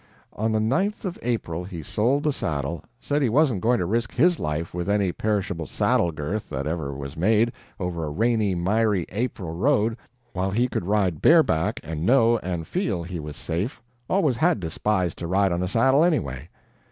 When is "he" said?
1.63-1.83, 3.21-3.29, 10.49-10.67, 13.03-13.19